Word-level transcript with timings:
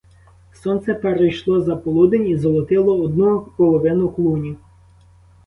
Сонце 0.53 0.93
перейшло 0.95 1.61
за 1.61 1.75
полудень 1.75 2.27
і 2.27 2.37
золотило 2.37 2.95
одну 3.01 3.47
половину 3.57 4.09
клуні. 4.09 4.55